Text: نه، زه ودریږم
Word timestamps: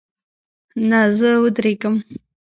نه، 0.89 1.01
زه 1.17 1.29
ودریږم 1.43 1.95